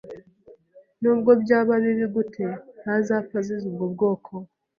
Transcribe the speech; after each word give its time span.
Nubwo 1.01 1.31
byaba 1.41 1.73
bibi 1.83 2.05
gute, 2.15 2.45
ntazapfa 2.81 3.35
azize 3.41 3.65
ubwo 3.71 3.85
bwoko. 3.93 4.33